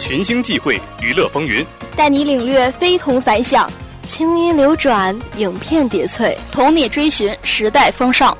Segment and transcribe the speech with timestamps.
[0.00, 1.62] 群星际会，娱乐风云，
[1.94, 3.70] 带你领略非同凡响，
[4.08, 8.36] 清音流转，影片叠翠，同你追寻时代风尚。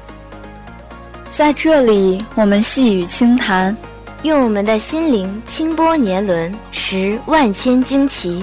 [1.30, 3.76] 在这里，我们细语轻谈，
[4.22, 8.42] 用我们的心灵轻拨年轮，识万千惊奇。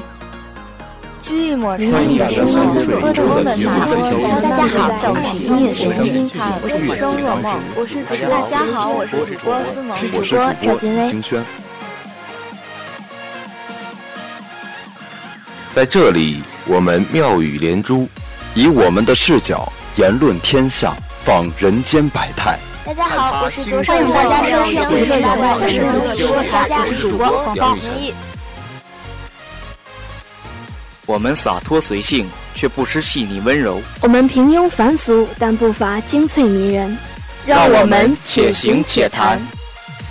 [1.19, 4.41] 掬一抹春意的生活，喝着风的洒落。
[4.47, 8.29] 大家好，我是音乐随心听看，我是主播若梦，我是主播。
[8.29, 11.66] 大家好，我是主播思萌，主播赵金威。
[15.77, 18.09] 在这里，我们妙语连珠，
[18.55, 20.91] 以我们的视角言论天下，
[21.23, 22.57] 访人间百态。
[22.83, 27.77] 大家好，我是主播欢迎大家收听《娱乐我是主播大家，主播黄芳。
[31.05, 36.97] 我们洒脱随性，却不失细腻温柔；我们平庸凡俗，但不乏精粹迷人。
[37.45, 39.39] 让我们且行且谈。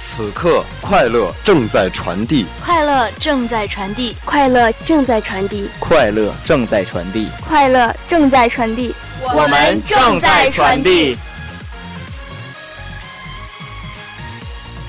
[0.08, 8.94] 此刻，快乐正在传递，快乐正在传递，快乐正在传递，快乐正在传递，快乐正在传递，
[9.34, 11.18] 我们正在传递。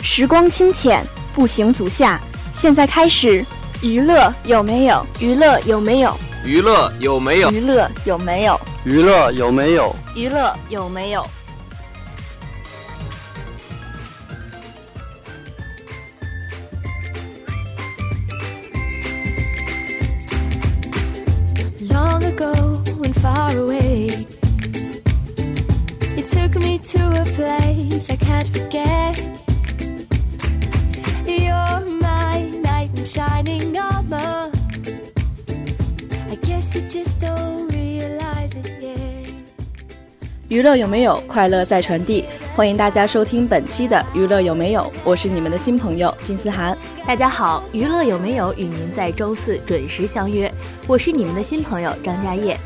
[0.04, 2.22] 时光清浅，步行足下，
[2.54, 3.44] 现在开始。
[3.82, 5.06] 娱乐有没有？
[5.20, 6.16] 娱乐有没有？
[6.46, 7.52] 娱乐有没有？
[7.52, 8.62] 娱乐有没有？
[8.86, 9.96] 娱乐有没有？
[10.16, 11.28] 娱乐有没有
[21.98, 22.54] long ago
[23.06, 24.10] and far away.
[26.18, 29.16] You took me to a place I can't forget.
[31.44, 34.52] You're my knight in shining armor.
[36.34, 37.57] I guess you just don't.
[40.50, 41.22] 娱乐有没有？
[41.28, 42.24] 快乐在传递，
[42.56, 44.90] 欢迎大家收听本期的娱乐有没有？
[45.04, 46.76] 我是你们的新朋友金思涵。
[47.06, 48.54] 大家好，娱乐有没有？
[48.54, 50.50] 与您在周四准时相约，
[50.88, 52.58] 我是你们的新朋友张嘉业。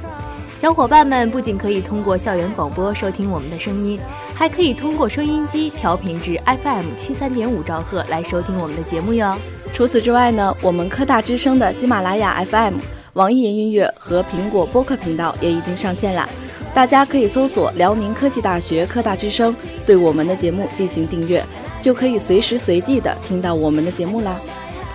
[0.60, 4.00] 小伙伴们不仅可以通过校园广播收听我们的声音，
[4.36, 9.36] 还可以通过收音机调频至 FM 七三点五兆赫来收听我们的节目哟。
[9.74, 12.76] 除此之外呢，我们科大之声的喜马拉雅 FM、
[13.14, 16.30] 网易云音乐和苹果播客频道也已经上线了，
[16.74, 19.54] 大家可以搜索辽宁科技大学科大之声，
[19.86, 21.44] 对我们的节目进行订阅，
[21.82, 24.40] 就可以随时随地的听到我们的节目啦。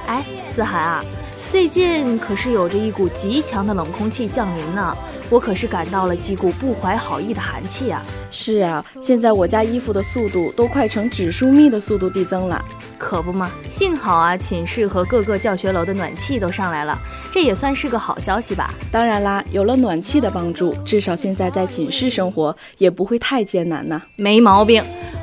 [0.07, 1.05] 哎，思涵啊，
[1.51, 4.97] 最近可是有着一股极强的冷空气降临呢。
[5.29, 8.01] 我可是感到了几股不怀好意的寒气啊！
[8.31, 12.65] 是啊，现在我家衣服的速度都快成指数幂的速度递增了，
[12.97, 13.51] 可不嘛！
[13.69, 16.97] 幸好啊，寝室和各个教学楼的暖气都上来了，
[17.33, 18.73] 这也算是个好消息吧。
[18.93, 24.01] 当然啦，有了暖气的帮助，至少现在在寝室生活也不会太艰难呢。
[24.15, 24.81] 没毛病。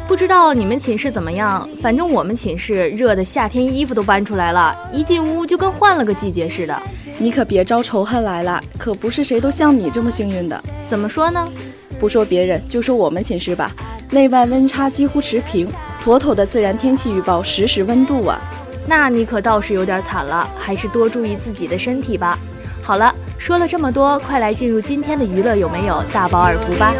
[0.08, 1.68] 不知道你们寝室怎么样？
[1.82, 6.84] 反正我们寝室热的夏天衣服都搬出来了，一进屋就跟换了个季节似的。
[7.18, 10.62] 你可别招仇恨来了，可不是谁都像你这么幸运的。
[10.86, 11.50] 怎么说呢？
[12.00, 13.72] 不说别人，就说我们寝室吧，
[14.12, 15.68] 内外温差几乎持平，
[16.02, 18.40] 妥妥的自然天气预报实时温度啊。
[18.86, 22.38] 那你可倒是有点惨了，还是多注意自己的身体吧。
[22.82, 26.04] 好了，说了这么多，快来进入今天的娱乐有没有？
[26.12, 26.94] 大饱耳福吧。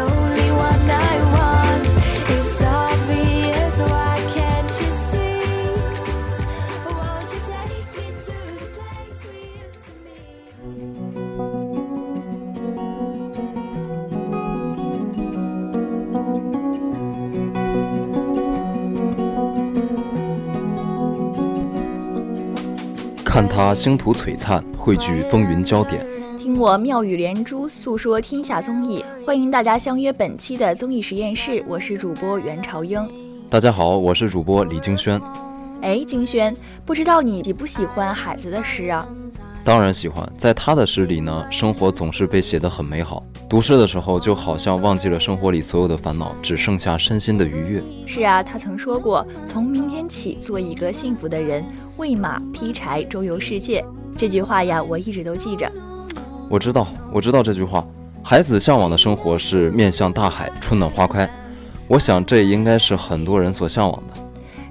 [23.54, 26.02] 看他星途璀璨，汇聚风云焦点；
[26.36, 29.04] 听我妙语连珠，诉说天下综艺。
[29.24, 33.08] 欢迎大家相约本期的综艺实验室，我是主播袁朝英。
[33.48, 35.20] 大家好，我是主播李京轩。
[35.82, 36.52] 哎，京轩，
[36.84, 39.06] 不知道你喜不喜欢海子的诗啊？
[39.64, 43.24] 当然喜欢，在他的诗里呢，生活总是被写得很美好。
[43.48, 47.82] 读诗的时候，就好像忘记了生活里所有的烦恼，只剩下身心的愉悦。
[48.06, 51.64] 是啊，他曾说过：“从明天起，做一个幸福的人。”
[51.96, 53.82] 喂马劈柴周游世界
[54.18, 55.70] 这句话呀，我一直都记着。
[56.50, 57.86] 我知道，我知道这句话。
[58.22, 61.28] 孩子向往的生活是面向大海，春暖花开。
[61.88, 64.23] 我想这应该是很多人所向往的。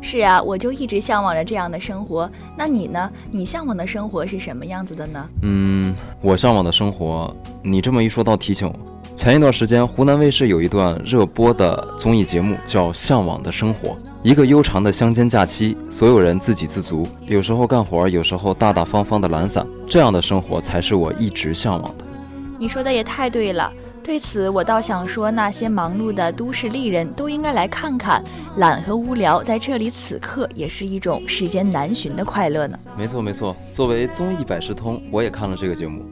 [0.03, 2.29] 是啊，我就一直向往着这样的生活。
[2.57, 3.09] 那你呢？
[3.31, 5.27] 你向往的生活是什么样子的呢？
[5.43, 8.75] 嗯，我向往的生活，你这么一说，倒提醒我，
[9.15, 13.89] 前一段时间湖南卫视有一段热播的综艺节目，叫《向往的生活》。
[14.23, 22.05] 一个悠长的乡间假期，所有人自给自足，有时候干活，有时候大大方方的懒散，这样的生活才是我一直向往的。
[22.59, 23.71] 你说的也太对了，
[24.03, 28.21] 对此，我倒想说，那些忙碌的都市丽人都应该来看看，
[28.57, 32.77] 懒和无聊在这里此刻也是一种世间难寻的快乐呢。
[32.97, 36.03] 没错没错，作为综艺百事通，我也看了这个节目。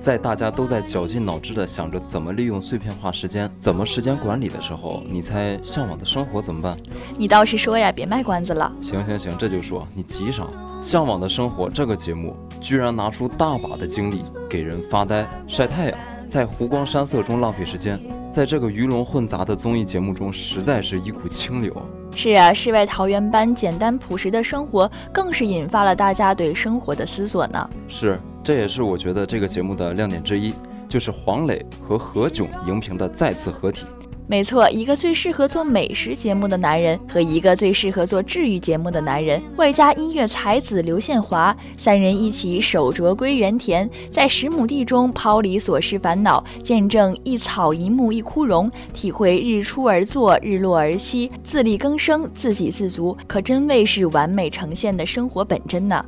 [0.00, 6.74] 在大家都在绞尽脑汁的想着怎么利用碎片化时间，怎么时间管理的时候，你猜向往的生活怎么办？
[7.18, 8.72] 你倒是说呀，别卖关子了。
[8.80, 10.46] 行行行，这就说，你急啥？
[10.80, 15.98] 向往的生活这个节目居然拿出大把的精力给人发呆、晒太阳，
[16.30, 18.00] 在湖光山色中浪费时间，
[18.30, 21.74] 在这个鱼龙混杂的综艺节目中，实在是一股清流。
[22.14, 27.68] 是啊，世外桃源般简单朴实的生活，更是引发了大家对生活的思索呢。
[27.88, 28.20] 是。
[28.42, 30.54] 这也是我觉得这个节目的亮点之一，
[30.88, 33.84] 就是黄磊和何炅荧屏的再次合体。
[34.30, 56.04] 没错，一个最适合做美食节目的男人和一个最适合做治愈节目的男人，外加音乐才子刘宪华，三人一起手镯归园田，在十亩地中抛离琐事烦恼，见证一草一木一枯荣，体会日出而作，日落而息，自力更生，自给自足，可真谓是完美呈现的生活本真呢。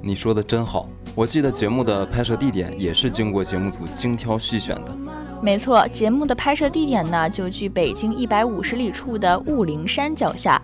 [0.00, 0.86] 你说的真好。
[1.16, 4.96] 我记得节目的拍摄地点也是经过节目组精挑细选的。
[5.46, 10.60] 没错，节目的拍摄地点呢，就距北京一百五十里处的雾灵山脚下，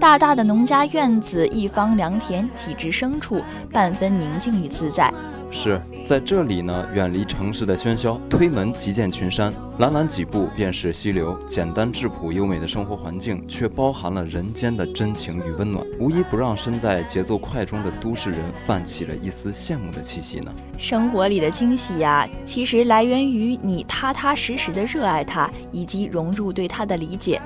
[0.00, 5.12] 大大的农家院子，一方良田，几只牲畜，半分宁静与自在。
[5.52, 11.38] 是在这里呢，远离城市的喧嚣，推门即见群山，懒懒几步便是溪流。
[11.48, 20.50] 简单质朴优美的生活环境，却包含了人间的真情与温暖，无一不让身在节奏快中的都市人泛起了一丝羡慕的气息呢。
[20.78, 27.40] 生活里的惊喜呀，其实来源于你踏踏实实的热爱它，以及融入对它的理解。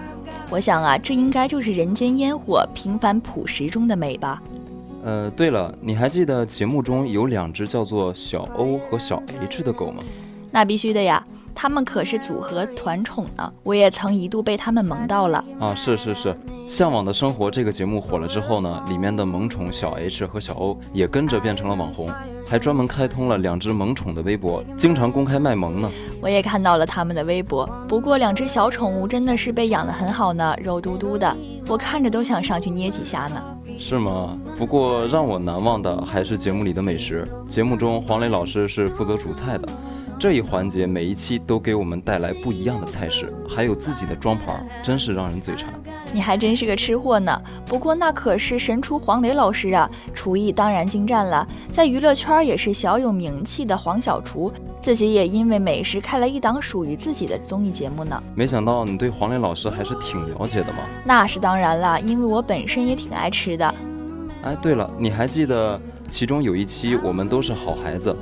[0.49, 4.41] 我想啊，这应该就是人间烟火，平凡朴实中的美吧。
[5.07, 10.03] 呃，对了，你还记得节目中有两只叫做小欧和小 H 的狗吗？
[10.51, 11.23] 那必须的呀，
[11.55, 13.53] 他们可是组合团宠呢。
[13.63, 15.73] 我也曾一度被他们萌到了啊！
[15.77, 16.31] 是是是，
[16.67, 22.11] 《向往的生活》这个节目火了之后呢，里面的萌宠小 H 和小 O 也跟着变成了网红，
[22.45, 25.89] 还专门开通了两只萌宠的微博，经常公开卖萌呢。
[26.21, 31.37] 我也看到了他们的微博，不过两只小宠物真的是被养得很好呢，肉嘟嘟的，
[31.69, 33.43] 我看着都想上去捏几下呢。
[33.79, 34.39] 是吗？
[34.57, 37.29] 不过让我难忘的还是节目里的美食。
[37.47, 39.69] 节目中，黄磊老师是负责煮菜的，
[40.19, 45.69] 这一环节每一期都给我们带来不一样的菜式，还有自己的装盘，真是让人嘴馋。
[46.11, 47.39] 你还真是个吃货呢。
[47.67, 58.23] 不过那可是神厨黄磊老师啊，厨艺当然精湛了，在娱乐圈也是小有名气的黄小厨，自己也因为美食开了一档属于自己的综艺节目呢。
[58.35, 60.79] 没想到你对黄磊老师还是挺了解的嘛？
[61.05, 63.75] 那是当然了，因为我本身也挺爱吃的。
[64.45, 65.79] 哎，对了，你还记得
[66.09, 68.17] 其中有一期我们都是好孩子，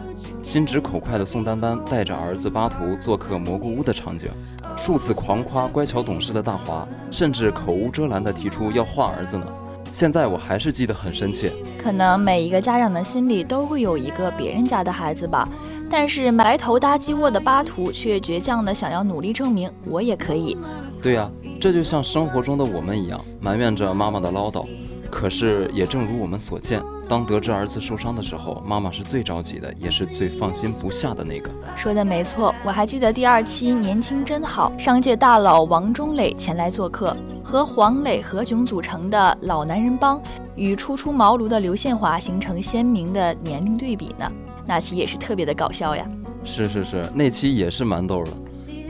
[0.44, 4.28] 心直口快的宋丹丹带着儿子巴图做客蘑菇屋的场景？
[4.76, 9.46] 数次狂夸乖巧懂事的大华，甚至口无遮拦地提出要换儿子呢。
[9.90, 11.50] 现在我还是记得很深切。
[11.82, 15.48] 可能每一个家长的心里都会有一个别人家的孩子吧，
[15.88, 20.58] 但是埋头搭鸡窝的巴图却倔强地想要努力证明我也可以。
[21.00, 24.66] 对呀，这就像生活中的我们一样，埋怨着妈妈的唠叨。
[25.10, 26.82] 可是也正如我们所见。
[27.08, 31.50] 当得知儿子受伤的时候，妈妈是最着急的，也是最放心不下的那个。
[31.76, 40.20] 说的没错，我还记得第二期《年轻真好》，商界大佬王中磊前来做客，和黄磊、何炅组成的老男人帮，
[40.56, 44.30] 与初出茅庐的刘宪华形成鲜明的年龄对比呢。
[44.66, 46.06] 那期也是特别的搞笑呀。
[46.44, 48.30] 是是是，那期也是蛮逗的。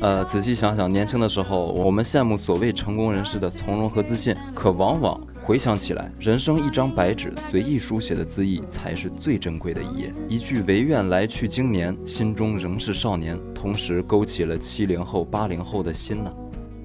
[0.01, 5.19] 呃，仔细想想，年轻的时候，我们羡慕所谓成功人士的从容和自信，可往往。
[5.47, 10.11] 回想起来，人生一张白纸，随意书写的字意才是最珍贵的一页。
[10.27, 16.33] 一句唯愿来去经年，心中仍是少年，同时勾起了七零后、八零后的心呢。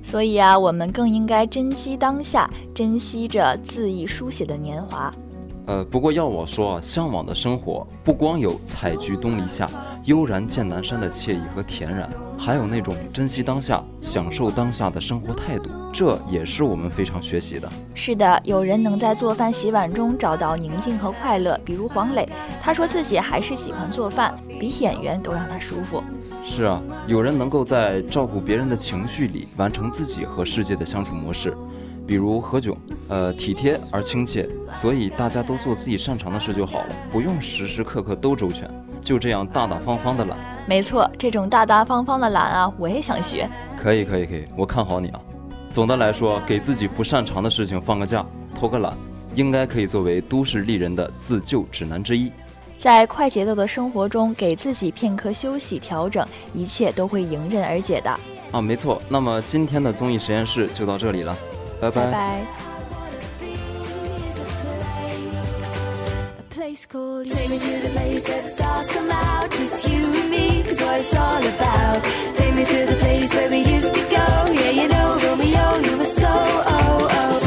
[0.04, 5.10] 所以啊，我们更应该珍惜当下，珍惜着字意书写的年华。
[5.68, 9.70] 呃，不过要我说，向往的生活不光有采菊东篱下，
[10.04, 12.10] 悠然见南山的惬意和恬然。
[12.40, 17.70] 还有那种珍惜当下、享受当下的生活态度，这也是我们非常学习的。
[17.94, 22.28] 是的，有人能在做饭、洗碗中找到宁静和快乐，比如黄磊，
[22.62, 26.02] 他说自己还是喜欢做饭，比演员都让他舒服。
[26.46, 31.54] 是啊，有人能够在照顾别人的情绪里完成自己和世界的相处模式，
[32.08, 32.74] 比如何炅，
[33.10, 38.68] 呃，体贴而亲切，所以大家都做自己擅长的事就好了，不用时时刻刻都周全。
[39.02, 40.38] 就这样大大方方的懒，
[40.68, 43.50] 没错，这种大大方方的懒啊，我也想学。
[43.82, 45.20] 可以，可以，可以，我看好你啊。
[45.72, 48.94] 总的来说，给自己不擅长的事情放个假，偷个懒，
[49.36, 52.32] 应该可以作为都市丽人的自救指南之一。
[52.78, 58.20] 在快节奏的生活中，给自己片刻休息调整，一切都会迎刃而解的。
[58.52, 59.02] 啊，没错。
[59.10, 61.36] 那么今天的综艺实验室就到这里了，
[61.80, 62.12] 拜拜。
[62.12, 62.69] 拜。
[66.70, 67.34] place called you.
[67.34, 69.50] Take me to the place where the stars come out.
[69.50, 72.00] Just you and me is what it's all about.
[72.36, 74.28] Take me to the place where we used to go.
[74.62, 77.39] Yeah, you know, Romeo, you were so oh oh.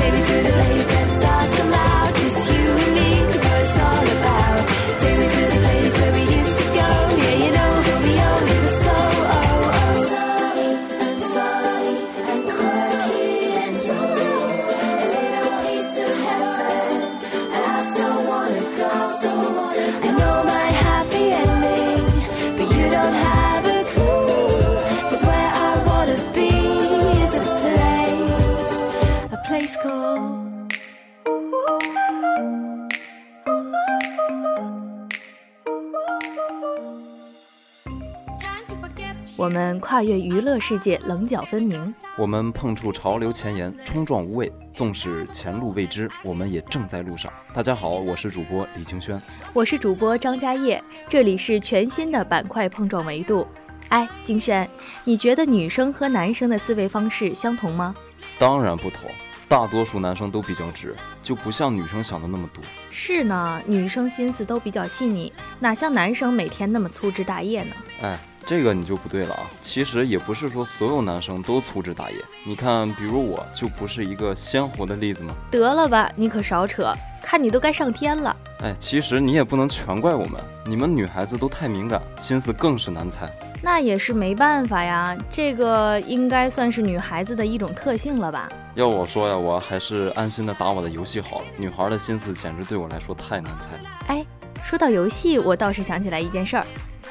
[39.37, 44.53] 我们跨越娱乐世界，棱角分明；我们碰触潮流前沿，冲撞无畏。
[44.73, 47.33] 纵使前路未知，我们也正在路上。
[47.53, 49.21] 大家好，我是主播李清轩，
[49.53, 50.83] 我是主播张嘉业。
[51.09, 53.47] 这里是全新的板块碰撞维度。
[53.89, 54.69] 哎，金轩，
[55.05, 57.95] 你觉得女生和男生的思维方式相同吗？
[58.39, 59.11] 当然不同。
[59.53, 62.65] 大多数男生都比较直，就不像女生想的那么多。
[62.91, 65.31] 是呢，女生心思都比较细腻，
[65.61, 67.75] 哪像男生每天那么粗枝大叶呢？
[68.01, 68.19] 哎。
[68.45, 69.49] 这个你就不对了啊！
[69.63, 75.35] 其实也不是说所有男生都粗枝大叶，你看，比如我就不是一个鲜活的例子吗？
[75.51, 78.37] 得了吧，你可少扯，看你都该上天了。
[78.63, 83.31] 哎，其实你也不能全怪我们，你们女孩子都太敏感，心思更是难猜。
[83.63, 88.49] 那也是没办法呀，这个应该算是女孩子的一种特性了吧？
[88.75, 91.47] 要我说呀，我还是安心的打我的游戏好了。
[91.57, 93.91] 女孩的心思简直对我来说太难猜了。
[94.09, 94.27] 哎，
[94.65, 96.67] 说到游戏，我倒是想起来一件事儿。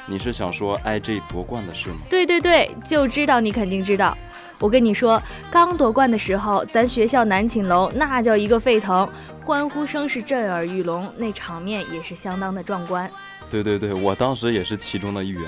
[0.08, 1.98] 你是想说 IG 夺冠的事吗？
[2.10, 4.18] 对对对，就知道你肯定知道。
[4.60, 9.08] 我跟你说，刚夺冠的时候，咱学校南寝楼那叫一个沸腾，
[9.44, 13.10] 欢呼声是震耳欲聋，那场面也是相当的壮观。
[13.50, 15.44] 对对对，我当时也是其中的一员。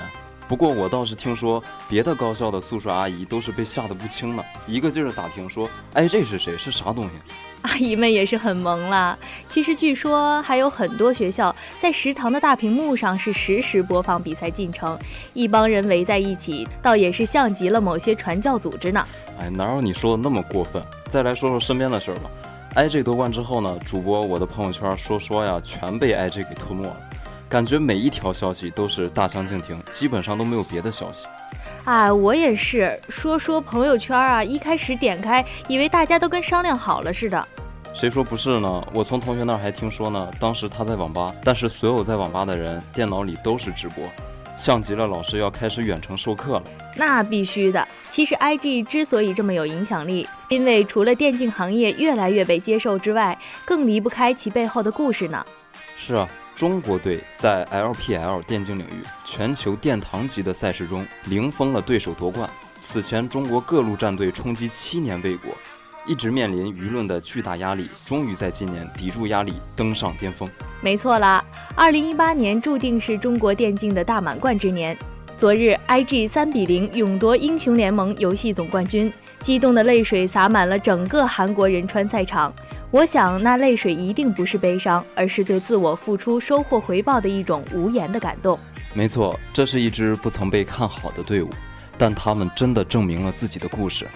[0.46, 6.56] 不过我倒是听说，别的高校的宿舍阿姨都是被吓得不轻呢，一个劲儿打听说，哎，这是谁？
[6.58, 7.10] 是啥东西？
[7.62, 9.16] 阿姨们也是很萌啦。
[9.48, 14.98] 其实据说还有很多学校在食堂的大屏幕上是实时播放比赛进程，
[15.32, 19.06] 一帮人围在一起，倒也是像极了某些传教组织呢。
[19.38, 20.82] 哎，哪有你说的那么过分？
[21.08, 22.30] 再来说说身边的事儿吧。
[22.76, 26.96] IG 夺冠之后呢，主播我的朋友圈说说呀，全被 IG 给吞没了。
[27.54, 31.24] 感觉每一条消息都是大相径庭，基本上都没有别的消息。
[31.84, 37.48] 啊，我也是说说朋友圈啊，一开始点开，以为大家都跟商量好了似的。
[37.94, 38.84] 谁说不是呢？
[38.92, 44.04] 我从同学那儿还听说呢，当时他在网吧，但是所有在网吧的人电脑里都是直播，
[44.56, 46.64] 像极了老师要开始远程授课了。
[46.96, 47.86] 那必须的。
[48.08, 55.46] 其实 IG 之所以这么有影响力，因为除了电竞行业越来越被接受之外，更离不开其背后的故事呢。
[55.94, 56.28] 是啊。
[56.54, 62.48] 中国队在 LPL 电竞领域全球殿堂级的赛事中零封了对手夺冠。
[62.78, 65.52] 此前，中国各路战队冲击七年未果，
[66.06, 70.48] 一直面临舆论的巨大压力，终于在今年抵住压力登上巅峰。
[70.80, 71.44] 没错啦，
[71.74, 74.96] 二零一八年注定是中国电竞的大满贯之年。
[75.36, 82.54] 昨日，IG 三比零勇夺英雄联盟游戏总冠军，激动的泪水洒满了整个韩国仁川赛场。
[82.94, 88.56] 我想，那泪水一定不是悲伤，而是对自我付出收获回报的一种无言的感动。
[88.92, 91.50] 没错，这是一支不曾被看好的队伍，
[91.98, 94.06] 但他们真的证明了自己的故事。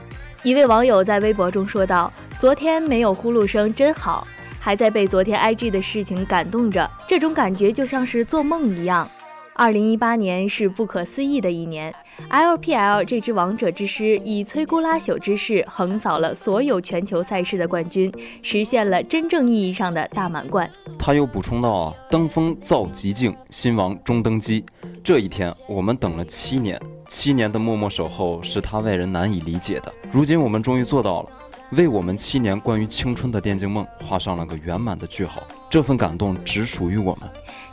[0.45, 4.25] 一位网友在微博中说道：“昨天没有呼噜声，真好，
[4.61, 9.11] 还在被昨天 IG 的事情感动着，这种感觉就像是做梦一样。”
[9.59, 11.93] 二零一八年是不可思议的一年
[12.31, 20.71] ，LPL 这支王者之师以摧枯拉朽之势横扫了所有全球赛事的冠军，实现了真正意义上的大满贯。
[20.97, 24.65] 他又补充到啊，登峰造极境，新王终登基。
[25.03, 29.93] 这一天我们等了七年，七年的默默守候是他外人难以理解的。
[30.13, 31.31] 如今我们终于做到了。
[31.73, 37.29] 为我们七年关于青春的电竞梦画上了个圆满的句号，这份感动只属于我们。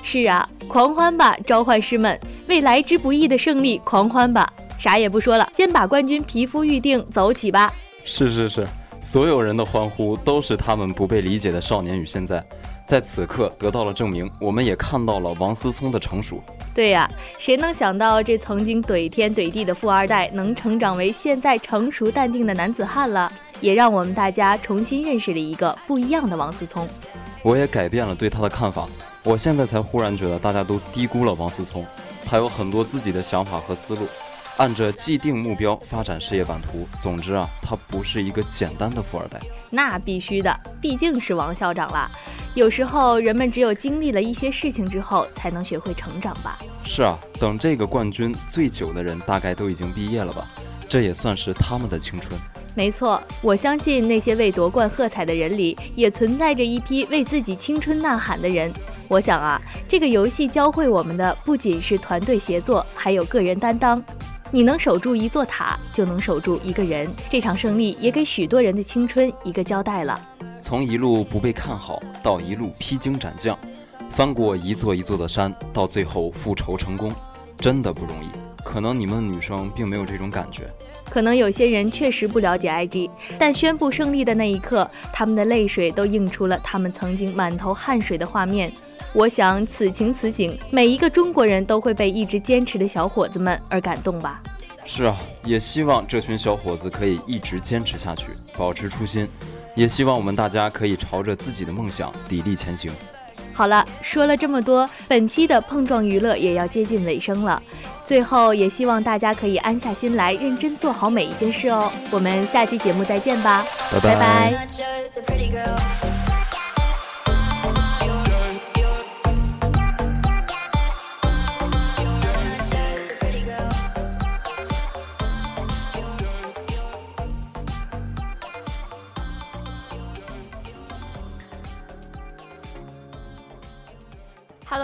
[0.08, 4.48] 是啊，狂欢吧，召唤师们，为来之不易的胜利狂欢吧！
[4.78, 7.74] 啥也不说了，先把冠军皮肤预定，走起吧！
[8.04, 8.68] 是是是，
[9.02, 12.46] 所有人的欢呼都是他们不被理解的少年与现在。
[12.86, 16.40] 在此刻得到了证明，我们也看到了王思聪的成熟。
[16.72, 17.10] 对呀，
[17.40, 23.32] 谁能想到这曾经怼天怼地的富二代，能成长为现在成熟淡定的男子汉了？
[23.60, 26.88] 也让我们大家重新认识了一个不一样的王思聪。
[27.42, 28.88] 我也改变了对他的看法。
[29.26, 31.84] 我现在才忽然觉得大家都低估了王思聪，
[32.24, 34.06] 他有很多自己的想法和思路，
[34.58, 36.88] 按着既定目标发展事业版图。
[37.02, 39.42] 总之啊，他不是一个简单的富二代。
[39.72, 42.08] 那必须的，毕竟是王校长啦。
[42.54, 46.60] 有时候人们只有经历了一些事情之后，才能学会成长吧。
[46.84, 50.48] 是啊，等这个冠军最久的人大概都已经毕业了吧？
[50.88, 52.40] 这也算是他们的青春。
[52.76, 58.72] 没错，我相信那些为夺冠喝彩的人里，也存在着一批为自己青春呐喊的人。
[59.08, 64.04] 我想啊，这个游戏教会我们的不仅是团队协作，还有个人担当。
[64.52, 67.10] 你能守住一座塔，就能守住一个人。
[67.30, 70.20] 这场胜利也给许多人的青春一个交代了。
[70.62, 73.58] 从一路不被看好，到一路披荆斩将，
[74.10, 77.14] 翻过一座一座的山，到最后复仇成功，
[77.58, 78.28] 真的不容易。
[78.64, 80.64] 可能你们女生并没有这种感觉。
[81.10, 88.72] 可能有些人确实不了解 IG，但宣布胜利的那一刻，他们的泪水都映出了他们曾经满头汗水的画面。
[89.16, 94.44] 我想此情此景，每一个中国人都会被一直坚持的小伙子们而感动吧。
[94.86, 99.26] 是啊，也希望这群小伙子可以一直坚持下去，保持初心。
[99.74, 102.92] 也希望我们大家可以朝着自己的梦想砥砺前行。
[103.54, 107.64] 好了，说了这么多，本期的碰撞娱乐也要接近尾声了。
[108.04, 111.90] 最后，也希望大家可以安下心来，认真做好每一件事哦。
[112.12, 114.68] 我们下期节目再见吧，拜拜。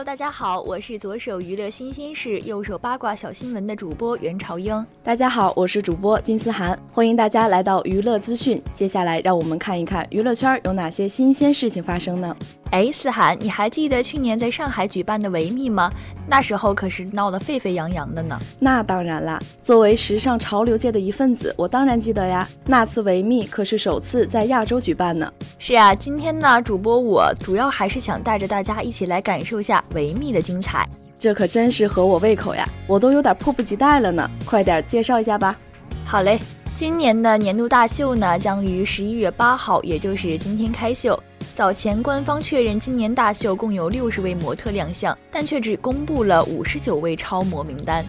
[0.04, 4.84] 大家好，我是左手娱乐新鲜事，右手八卦小新闻的主播袁朝英。
[5.04, 8.60] 大家好，我是主播金思涵，欢迎大家来到娱乐资讯。
[8.74, 12.36] 接下来，让我们看一看娱乐圈有哪些新鲜事情发生呢？
[12.72, 15.92] 哎，思涵，你还记得去年在上海举办的维密吗？
[16.26, 18.40] 那时候可是闹得沸沸扬扬的呢。
[18.60, 22.48] 那当然啦，作为时尚潮流界的一份子，我当然记得呀。
[22.66, 25.30] 那次维密可是首次在亚洲举办呢。
[25.60, 30.88] 是啊，今天呢，主播我主要还是想带着大家一起来感受一下维密的精彩。
[31.20, 34.32] 这可真是合我胃口呀，我都有点迫不及待了呢。
[34.46, 35.58] 快点介绍一下吧。
[36.06, 36.40] 好嘞，
[36.74, 41.22] 今年的年度大秀呢，将于十一月八号，也就是今天开秀。
[41.62, 48.04] 早前官方确认，今年大秀共有六十位模特亮相，但却只公布了五十九位超模名单。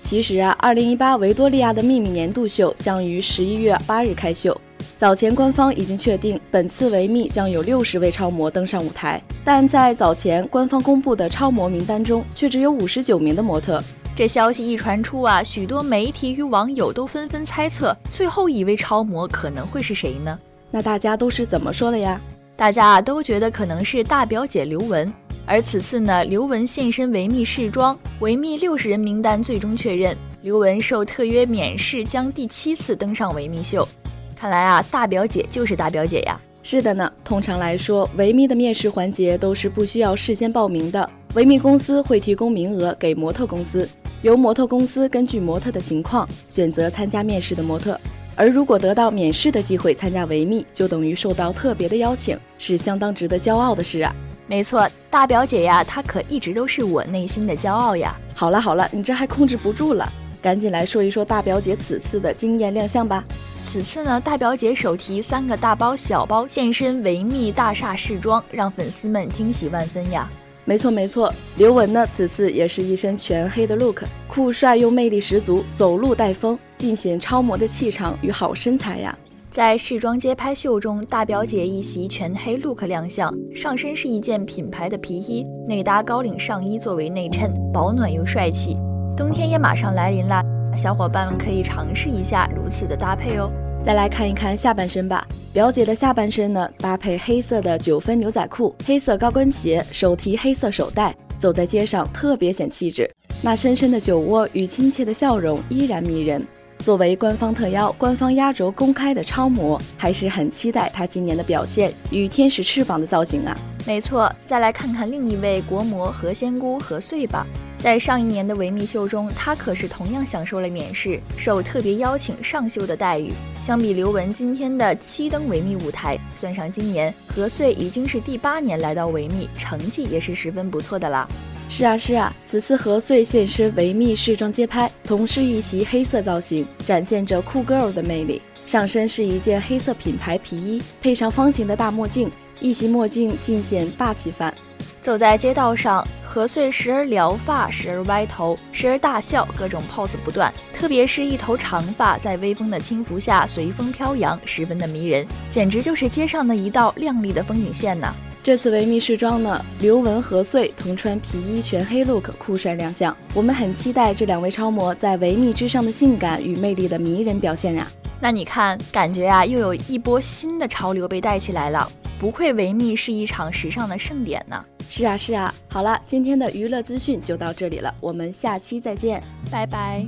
[0.00, 4.54] 其实啊，二零一八维多利亚的秘密年度秀将于十一月八日开秀。
[4.98, 13.82] 早前官方已经确定，本次维密将有六十位超模登上舞台，但在早前官方公布的超模名单中，却只有五十九名的模特。
[14.14, 20.38] 这消息一传出啊，许多媒体与网友都纷纷猜测，最后一位超模可能会是谁呢？
[20.70, 22.20] 那大家都是怎么说的呀？
[22.60, 25.10] 大家啊都觉得可能是大表姐刘雯，
[25.46, 33.88] 而此次呢，刘雯现身维密试妆，维密六十人名单最终确认，刘雯受特约免试，将第七次登上维密秀。
[34.36, 36.38] 看来啊，大表姐就是大表姐呀。
[36.62, 43.88] 是的呢，通常来说，维密的面试环节都是不需要事先报名的，维密公司会提供名额给模特公司，
[44.20, 47.98] 由模特公司根据模特的情况选择参加面试的模特。
[48.40, 54.10] 而如果得到免试的机会参加维密，就等于受到特别的邀请，是相当值得骄傲的事啊！
[54.46, 58.16] 没错，大表姐呀，她可一直都是我内心的骄傲呀！
[58.34, 63.22] 好了好了，你这还控制不住了，赶紧来说一说大表姐此次的惊艳亮相吧！
[63.66, 70.26] 此次呢，大表姐手提三个大包小包现身维密大厦试装，让粉丝们惊喜万分呀！
[70.70, 79.18] 没错没错，刘雯呢，此次也是一身全黑的 look，酷帅又魅力十足，走路带风，尽显超模的气场与好身材呀。
[79.50, 88.76] 在试妆街拍秀中，大表姐一袭全黑 look 亮相，上身是一件品牌的皮衣，内搭高领上衣作为内衬，保暖又帅气。
[89.16, 90.40] 冬天也马上来临啦，
[90.76, 93.50] 小伙伴们可以尝试一下如此的搭配哦。
[93.82, 103.10] 再来看一看下半身吧，表姐的下半身呢，搭配黑色的九分牛仔裤、黑色高跟鞋，手提黑色手袋，走在街上特别显气质。
[103.40, 106.46] 那深深的酒窝与亲切的笑容依然迷人。
[106.80, 113.56] 作为官方特邀、官方压轴公开的超模，还是很期待她今年的表现与天使翅膀的造型啊！
[113.86, 117.46] 没错，再来看看另一位国模何仙姑何穗吧。
[117.82, 123.32] 在上一年的维密秀中，她可是同样享受了免试、受特别邀请上秀的待遇。
[123.58, 131.26] 相比刘雯今天的七登维密舞台，算上今年，何穗已经是第八年来到维密，成绩也是十分不错的啦。
[131.70, 138.42] 是啊是啊，此次何穗现身维密试妆街拍，同是一袭黑色造型，展现着酷 girl 的魅力。
[138.66, 144.52] 上身是一件黑色品牌皮衣，配上方形的大墨镜，一袭墨镜尽显霸气范。
[145.00, 150.54] 走在街道上，何穗时而撩发，时而歪头，时而大笑，各种 pose 不断。
[150.72, 158.14] 特别是一头长发在微风的轻拂下随风飘扬，十分的迷人，简直就是街上的一道亮丽的风景线呢。
[158.44, 163.14] 这次维密试装呢，刘雯、何穗同穿皮衣全黑 look，酷帅亮相。
[163.34, 167.88] 我们很期待这两位超模在维密之上的性感与魅力的迷人表现呀。
[168.20, 171.90] 那你看，感觉啊，又有一波新的潮流被带起来了。
[172.20, 174.62] 不愧维密是一场时尚的盛典呢。
[174.90, 175.52] 是啊，是啊。
[175.70, 180.06] 好了，今天的娱乐资讯就到这里了，我们下期再见，拜拜。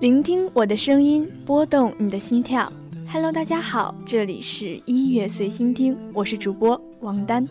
[0.00, 2.72] 聆听我的声音，拨动你的心跳。
[3.06, 7.46] Hello，大家好，这里是音乐随心听，我是主播王丹。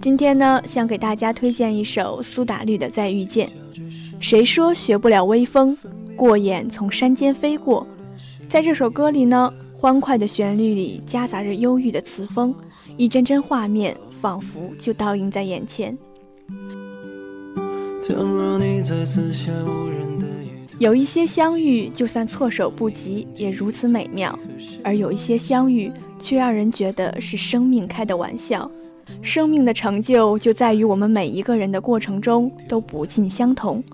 [0.00, 3.46] 今天呢，想给大家推荐一首苏打绿的《再遇见》。
[4.18, 5.78] 谁说学不了微风？
[6.16, 7.86] 过眼从山间飞过。
[8.48, 12.52] 在这首歌里呢，欢快的旋律里夹杂着忧郁的词风。
[12.96, 15.96] 一帧帧画面仿佛就倒映在眼前。
[20.78, 24.32] 有一些相遇，就算措手不及，也如此美妙；
[24.82, 28.70] 而有一些相遇，却让人觉得是生命开的玩笑。
[29.20, 33.84] 生命的成就，就在于我们每一个人的过程中都不尽相同。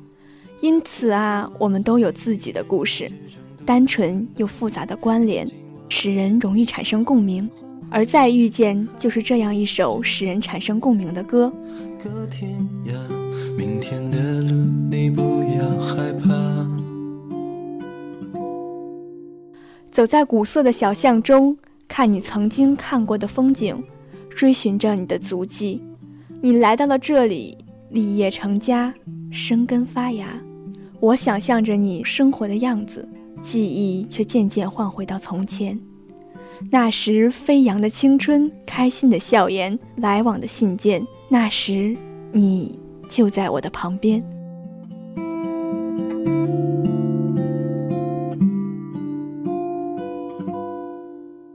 [0.60, 3.10] 因此啊，我们都有自己的故事，
[3.64, 5.50] 单纯又复杂的关联，
[5.88, 7.50] 使人容易产生共鸣。
[7.90, 11.52] 而再遇见，就是这样一首使人产生共鸣的歌。
[19.90, 21.56] 走在古色的小巷中，
[21.88, 23.82] 看你曾经看过的风景，
[24.28, 25.82] 追寻着你的足迹。
[26.42, 27.56] 你来到了这里，
[27.88, 28.92] 立业成家，
[29.30, 30.38] 生根发芽。
[31.00, 33.08] 我想象着你生活的样子，
[33.42, 35.80] 记忆却渐渐换回到从前。
[36.70, 41.06] 那时飞扬的青春，开心的笑颜，来往的信件。
[41.28, 41.96] 那时
[42.32, 44.24] 你就在我的旁边。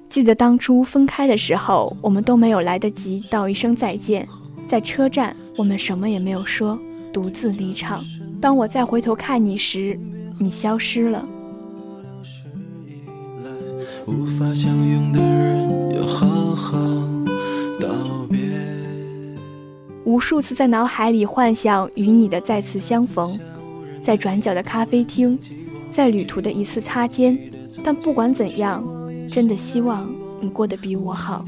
[0.09, 4.27] 记得当初分开的时候，我们都没有来得及道一声再见。
[4.67, 6.77] 在车站，我们什么也没有说，
[7.13, 8.03] 独自离场。
[8.41, 9.97] 当我再回头看你时，
[10.37, 11.27] 你消失了。
[14.07, 16.77] 无法相拥的人要好好
[17.79, 17.87] 道
[18.29, 18.39] 别。
[20.03, 23.39] 无数次在脑海里幻想与你的再次相逢，
[24.01, 25.37] 在转角的咖啡厅，
[25.91, 27.37] 在旅途的一次擦肩。
[27.83, 28.83] 但不管怎样，
[29.29, 31.45] 真的希望你过得比我好，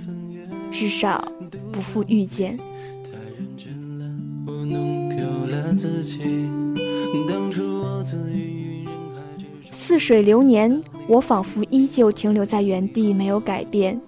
[0.71, 1.27] 至少
[1.71, 4.05] 不负遇见太认真了
[4.47, 6.19] 我弄丢了自己。
[9.83, 10.81] 似水流年。
[11.09, 13.99] 我仿佛依旧停留在原地，没有改变。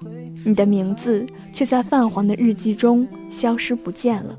[0.45, 4.38] 你的名字却在泛黄的日记中消失不见了。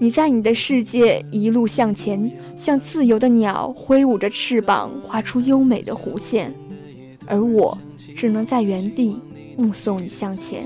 [0.00, 6.52] 你在你的世界一路向前，像自由的鸟，挥舞着翅膀，划出优美的弧线。
[7.26, 7.78] 而我
[8.16, 9.16] 只能在原地
[9.56, 10.64] 目送你向前。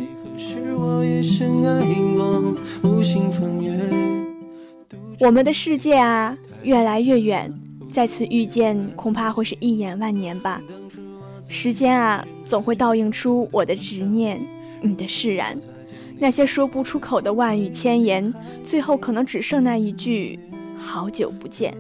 [5.21, 7.53] 我们的世界啊，越来越远，
[7.95, 10.61] 再次遇见，恐怕会是一眼万年吧。
[11.49, 14.45] 时间啊，总会倒映出我的执念，
[14.83, 15.57] 你的释然。
[16.19, 20.41] 那些说不出口的万语千言，最后可能只剩那一句
[20.77, 21.73] “好久不见”。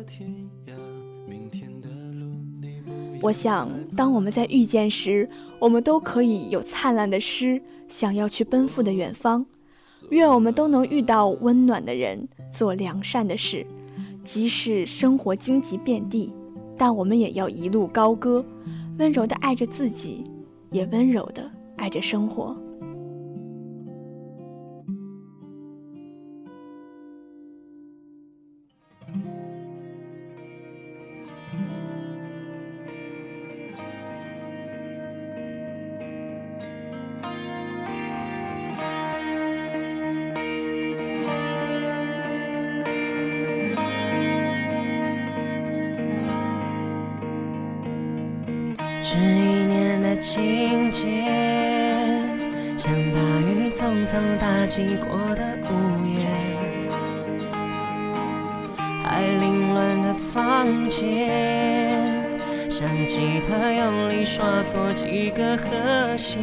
[3.21, 9.45] 我想，当我们在遇见时，我们都可以有灿烂的诗，想要去奔赴的远方。
[10.11, 13.67] 愿我们都能遇到温暖的人，做良善的事。
[14.25, 16.33] 即使生活荆棘遍地，
[16.77, 18.45] 但我们也要一路高歌。
[18.99, 20.25] 温柔的爱着自己，
[20.71, 22.57] 也温柔的爱着生活。
[50.35, 51.05] 情节，
[52.77, 55.71] 像大雨匆匆打击过的屋
[56.09, 56.27] 檐，
[59.05, 60.13] 还凌乱的。
[60.35, 60.99] 房间，
[62.69, 66.43] 像吉他用力刷错几个和弦。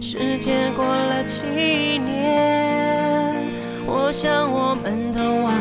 [0.00, 1.42] 时间过了几
[1.98, 3.34] 年，
[3.84, 5.52] 我想我们都忘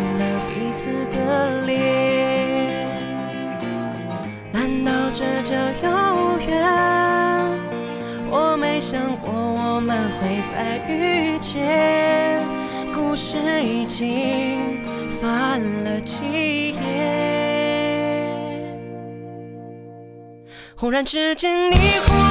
[8.82, 12.44] 想过我们会再遇见。
[12.91, 14.84] 故事已经
[15.22, 16.80] 翻了几页，
[20.76, 21.76] 忽然之间你
[22.08, 22.31] 忽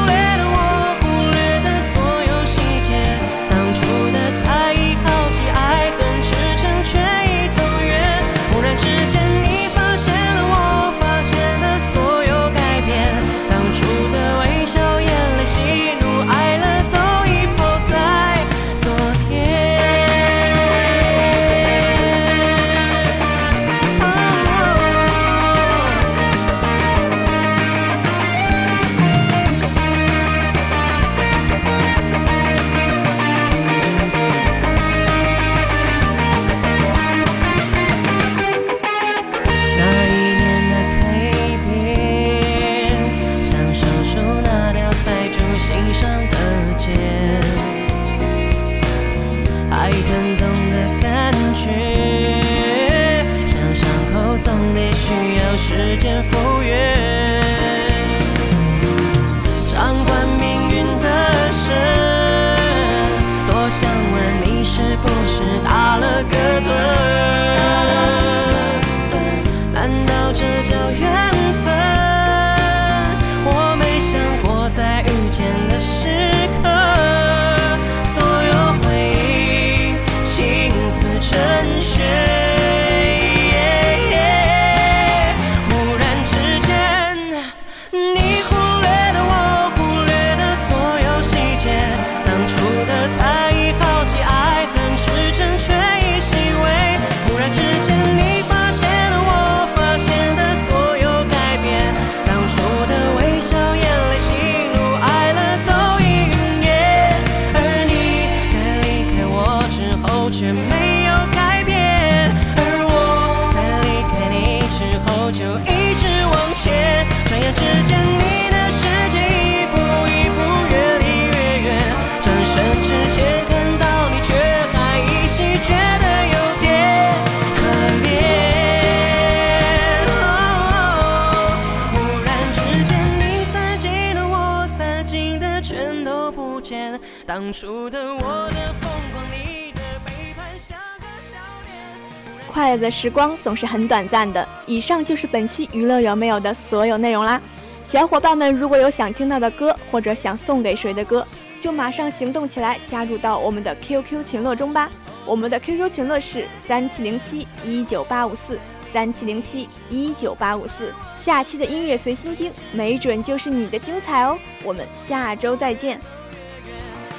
[142.61, 144.47] 快乐的时光总是很短暂的。
[144.67, 147.41] 以上就是本期娱乐有没有的所有内容啦。
[147.83, 151.27] 小伙伴们如果有想听到的歌，或者想送给谁的歌，
[151.59, 154.91] 就马上行动起来，加入到我们的 QQ 群落中吧。
[155.25, 158.59] 我们的 QQ 群落是三七零七一九八五四
[158.93, 160.93] 三七零七一九八五四。
[161.19, 164.39] 下期的音乐随心听，没准就是你的精彩哦。
[164.63, 165.99] 我们下周再见。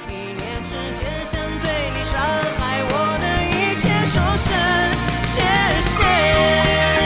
[0.08, 5.40] 一念之间，想对你伤害我的一切，说声谢
[5.80, 7.01] 谢。